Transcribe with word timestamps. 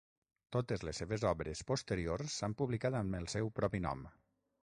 Totes 0.55 0.83
les 0.87 1.01
seves 1.01 1.25
obres 1.31 1.61
posteriors 1.73 2.37
s'han 2.41 2.57
publicat 2.63 2.99
amb 3.01 3.19
el 3.21 3.31
seu 3.37 3.53
propi 3.61 3.83
nom. 3.87 4.05